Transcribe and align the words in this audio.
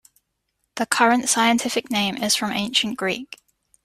The 0.77 0.87
current 0.87 1.29
scientific 1.29 1.91
name 1.91 2.17
is 2.17 2.33
from 2.35 2.51
Ancient 2.53 2.97
Greek. 2.97 3.37